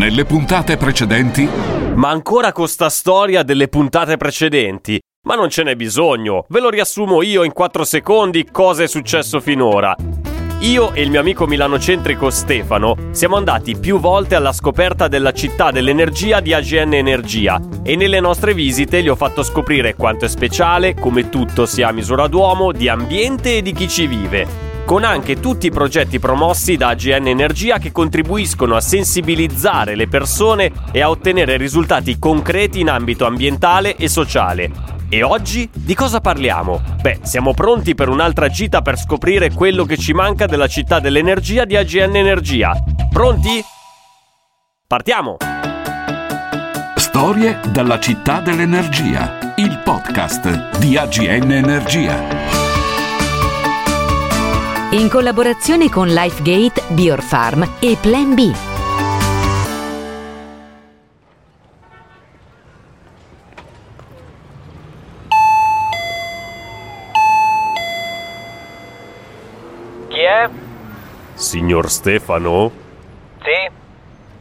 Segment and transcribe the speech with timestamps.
[0.00, 1.46] Nelle puntate precedenti...
[1.92, 4.98] Ma ancora con sta storia delle puntate precedenti?
[5.26, 9.40] Ma non ce n'è bisogno, ve lo riassumo io in 4 secondi cosa è successo
[9.40, 9.94] finora.
[10.60, 15.70] Io e il mio amico milanocentrico Stefano siamo andati più volte alla scoperta della città
[15.70, 20.94] dell'energia di AGN Energia e nelle nostre visite gli ho fatto scoprire quanto è speciale,
[20.94, 25.40] come tutto sia a misura d'uomo, di ambiente e di chi ci vive con anche
[25.40, 31.10] tutti i progetti promossi da AGN Energia che contribuiscono a sensibilizzare le persone e a
[31.10, 34.70] ottenere risultati concreti in ambito ambientale e sociale.
[35.08, 36.80] E oggi di cosa parliamo?
[37.00, 41.64] Beh, siamo pronti per un'altra gita per scoprire quello che ci manca della città dell'energia
[41.64, 42.72] di AGN Energia.
[43.10, 43.62] Pronti?
[44.86, 45.36] Partiamo!
[46.94, 52.39] Storie dalla città dell'energia, il podcast di AGN Energia
[54.92, 58.52] in collaborazione con LifeGate, Biorfarm e Plan B.
[70.08, 70.48] Chi è?
[71.34, 72.72] Signor Stefano?
[73.42, 73.70] Sì?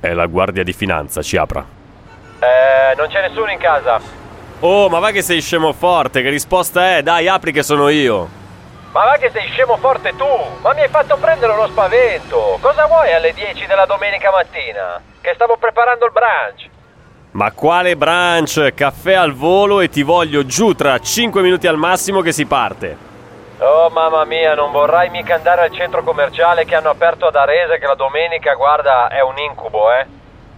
[0.00, 1.62] È la guardia di finanza, ci apra.
[2.38, 4.00] Eh, non c'è nessuno in casa.
[4.60, 7.02] Oh, ma va che sei scemo forte, che risposta è?
[7.02, 8.39] Dai, apri che sono io.
[8.92, 10.26] Ma va che sei scemo forte tu!
[10.62, 12.58] Ma mi hai fatto prendere uno spavento!
[12.60, 15.00] Cosa vuoi alle 10 della domenica mattina?
[15.20, 16.68] Che stavo preparando il brunch!
[17.32, 18.74] Ma quale brunch?
[18.74, 22.96] Caffè al volo e ti voglio giù tra 5 minuti al massimo che si parte.
[23.58, 27.78] Oh mamma mia, non vorrai mica andare al centro commerciale che hanno aperto ad Arese
[27.78, 30.06] che la domenica, guarda, è un incubo, eh?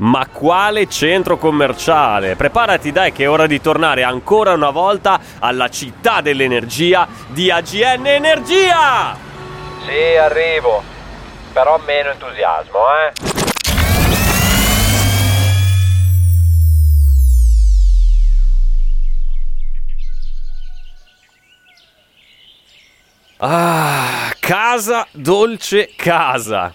[0.00, 2.34] Ma quale centro commerciale?
[2.34, 8.06] Preparati dai che è ora di tornare ancora una volta alla città dell'energia di AGN
[8.06, 9.14] Energia!
[9.84, 10.82] Sì, arrivo.
[11.52, 13.12] Però meno entusiasmo, eh?
[23.36, 26.74] Ah, casa dolce casa.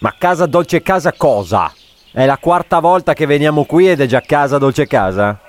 [0.00, 1.72] Ma casa dolce casa cosa?
[2.14, 5.40] È la quarta volta che veniamo qui ed è già casa dolce casa?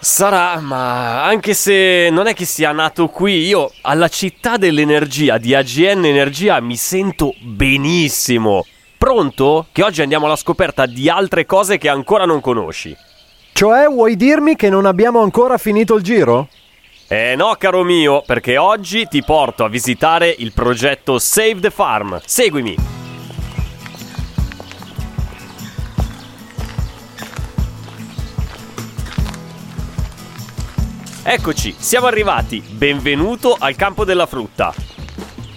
[0.00, 5.54] Sarà, ma anche se non è che sia nato qui, io alla città dell'energia di
[5.54, 8.66] AGN Energia mi sento benissimo.
[8.98, 9.66] Pronto?
[9.70, 12.96] Che oggi andiamo alla scoperta di altre cose che ancora non conosci.
[13.52, 16.48] Cioè, vuoi dirmi che non abbiamo ancora finito il giro?
[17.06, 22.20] Eh no, caro mio, perché oggi ti porto a visitare il progetto Save the Farm.
[22.24, 22.97] Seguimi.
[31.30, 32.62] Eccoci, siamo arrivati.
[32.66, 34.72] Benvenuto al campo della frutta.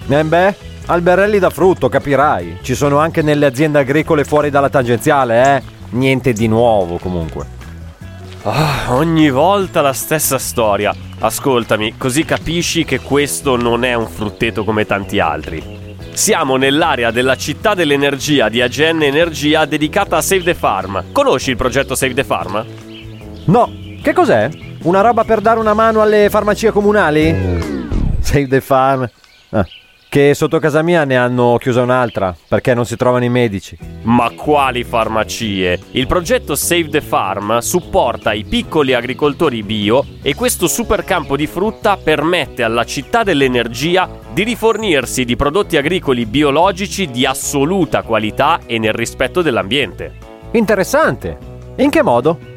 [0.06, 0.56] Eh beh,
[0.88, 2.58] alberelli da frutto, capirai.
[2.62, 5.64] Ci sono anche nelle aziende agricole fuori dalla tangenziale, eh?
[5.92, 7.48] Niente di nuovo comunque.
[8.42, 10.94] Oh, ogni volta la stessa storia.
[11.20, 15.96] Ascoltami, così capisci che questo non è un frutteto come tanti altri.
[16.12, 21.14] Siamo nell'area della città dell'energia di AGN Energia dedicata a Save the Farm.
[21.14, 22.66] Conosci il progetto Save the Farm?
[23.46, 24.50] No, che cos'è?
[24.84, 27.34] Una roba per dare una mano alle farmacie comunali?
[28.20, 29.08] Save the farm.
[29.50, 29.66] Ah,
[30.10, 33.78] che sotto casa mia ne hanno chiusa un'altra perché non si trovano i medici.
[34.04, 35.80] Ma quali farmacie?
[35.92, 41.96] Il progetto Save the Farm supporta i piccoli agricoltori bio e questo supercampo di frutta
[41.96, 48.94] permette alla città dell'energia di rifornirsi di prodotti agricoli biologici di assoluta qualità e nel
[48.94, 50.14] rispetto dell'ambiente.
[50.52, 51.38] Interessante.
[51.78, 52.51] In che modo?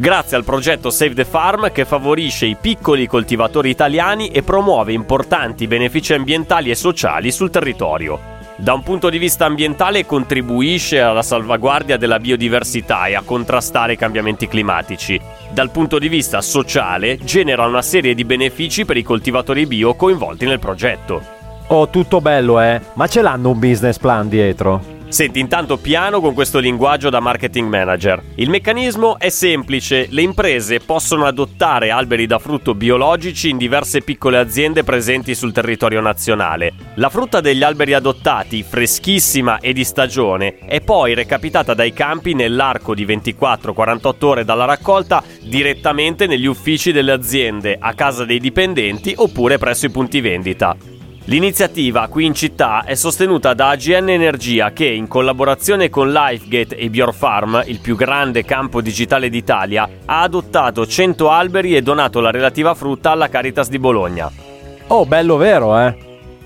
[0.00, 5.66] Grazie al progetto Save the Farm che favorisce i piccoli coltivatori italiani e promuove importanti
[5.66, 8.38] benefici ambientali e sociali sul territorio.
[8.56, 13.96] Da un punto di vista ambientale contribuisce alla salvaguardia della biodiversità e a contrastare i
[13.98, 15.20] cambiamenti climatici.
[15.50, 20.46] Dal punto di vista sociale genera una serie di benefici per i coltivatori bio coinvolti
[20.46, 21.22] nel progetto.
[21.66, 22.80] Oh, tutto bello, eh?
[22.94, 24.99] Ma ce l'hanno un business plan dietro?
[25.10, 28.22] Senti intanto piano con questo linguaggio da marketing manager.
[28.36, 34.38] Il meccanismo è semplice, le imprese possono adottare alberi da frutto biologici in diverse piccole
[34.38, 36.72] aziende presenti sul territorio nazionale.
[36.94, 42.94] La frutta degli alberi adottati, freschissima e di stagione, è poi recapitata dai campi nell'arco
[42.94, 49.58] di 24-48 ore dalla raccolta direttamente negli uffici delle aziende, a casa dei dipendenti oppure
[49.58, 50.99] presso i punti vendita.
[51.30, 56.90] L'iniziativa qui in città è sostenuta da AGN Energia che, in collaborazione con LifeGate e
[56.90, 62.74] Biorfarm, il più grande campo digitale d'Italia, ha adottato 100 alberi e donato la relativa
[62.74, 64.28] frutta alla Caritas di Bologna.
[64.88, 65.94] Oh, bello vero, eh?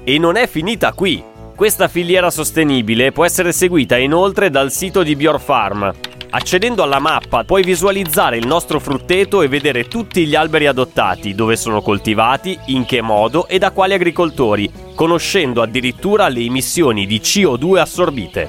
[0.05, 1.25] E non è finita qui.
[1.57, 5.93] Questa filiera sostenibile può essere seguita inoltre dal sito di Biorfarm.
[6.37, 11.55] Accedendo alla mappa puoi visualizzare il nostro frutteto e vedere tutti gli alberi adottati, dove
[11.55, 17.79] sono coltivati, in che modo e da quali agricoltori, conoscendo addirittura le emissioni di CO2
[17.79, 18.49] assorbite.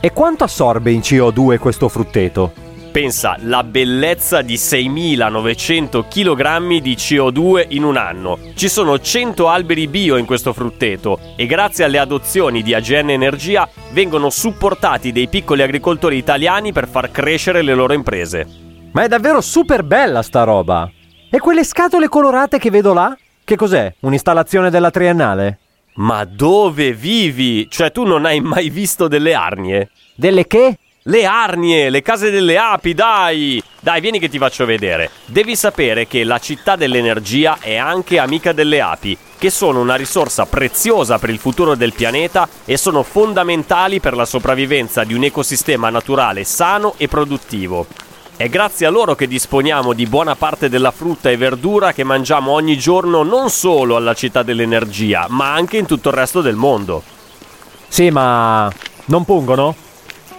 [0.00, 2.65] E quanto assorbe in CO2 questo frutteto?
[2.96, 8.38] Pensa la bellezza di 6.900 kg di CO2 in un anno.
[8.54, 13.68] Ci sono 100 alberi bio in questo frutteto e grazie alle adozioni di AGN Energia
[13.90, 18.46] vengono supportati dei piccoli agricoltori italiani per far crescere le loro imprese.
[18.92, 20.90] Ma è davvero super bella sta roba!
[21.28, 23.14] E quelle scatole colorate che vedo là?
[23.44, 23.92] Che cos'è?
[24.00, 25.58] Un'installazione della triennale?
[25.96, 27.68] Ma dove vivi?
[27.68, 29.90] Cioè tu non hai mai visto delle arnie?
[30.14, 30.78] Delle che?
[31.08, 33.62] Le arnie, le case delle api, dai!
[33.78, 35.08] Dai, vieni che ti faccio vedere.
[35.24, 40.46] Devi sapere che la città dell'energia è anche amica delle api, che sono una risorsa
[40.46, 45.90] preziosa per il futuro del pianeta e sono fondamentali per la sopravvivenza di un ecosistema
[45.90, 47.86] naturale sano e produttivo.
[48.36, 52.50] È grazie a loro che disponiamo di buona parte della frutta e verdura che mangiamo
[52.50, 57.00] ogni giorno non solo alla città dell'energia, ma anche in tutto il resto del mondo.
[57.86, 58.68] Sì, ma
[59.04, 59.85] non pungono?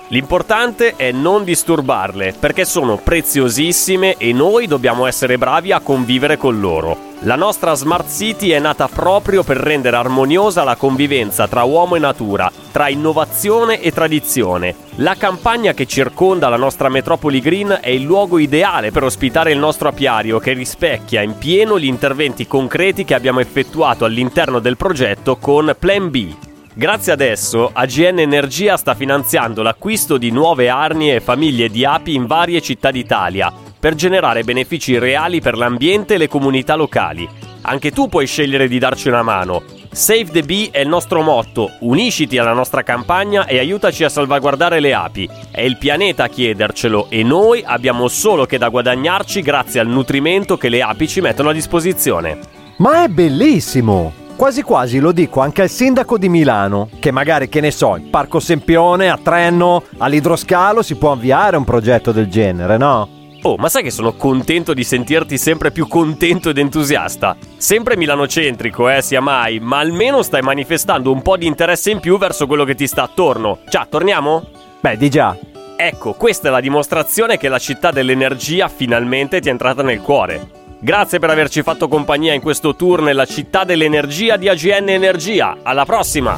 [0.09, 6.61] L'importante è non disturbarle perché sono preziosissime e noi dobbiamo essere bravi a convivere con
[6.61, 7.15] loro.
[7.21, 11.99] La nostra Smart City è nata proprio per rendere armoniosa la convivenza tra uomo e
[11.99, 14.75] natura, tra innovazione e tradizione.
[14.97, 19.57] La campagna che circonda la nostra metropoli green è il luogo ideale per ospitare il
[19.57, 25.35] nostro apiario che rispecchia in pieno gli interventi concreti che abbiamo effettuato all'interno del progetto
[25.35, 26.33] con Plan B,
[26.77, 32.13] Grazie ad esso, AGN Energia sta finanziando l'acquisto di nuove arnie e famiglie di api
[32.13, 37.27] in varie città d'Italia per generare benefici reali per l'ambiente e le comunità locali.
[37.61, 39.63] Anche tu puoi scegliere di darci una mano.
[39.89, 44.79] Save the Bee è il nostro motto, unisciti alla nostra campagna e aiutaci a salvaguardare
[44.79, 45.27] le api.
[45.49, 50.57] È il pianeta a chiedercelo e noi abbiamo solo che da guadagnarci grazie al nutrimento
[50.57, 52.37] che le api ci mettono a disposizione.
[52.77, 54.25] Ma è bellissimo!
[54.37, 58.03] Quasi quasi lo dico anche al sindaco di Milano, che magari, che ne so, il
[58.03, 63.09] Parco Sempione, a Trenno, all'idroscalo si può avviare un progetto del genere, no?
[63.41, 67.35] Oh, ma sai che sono contento di sentirti sempre più contento ed entusiasta?
[67.57, 72.19] Sempre milanocentrico, eh, sia mai, ma almeno stai manifestando un po' di interesse in più
[72.19, 73.61] verso quello che ti sta attorno.
[73.69, 74.49] Ciao, torniamo?
[74.79, 75.35] Beh, di già.
[75.75, 80.56] Ecco, questa è la dimostrazione che la città dell'energia finalmente ti è entrata nel cuore.
[80.79, 85.57] Grazie per averci fatto compagnia in questo tour nella città dell'energia di AGN Energia.
[85.63, 86.37] Alla prossima!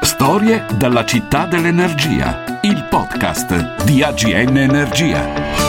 [0.00, 5.65] Storie dalla città dell'energia, il podcast di AGN Energia.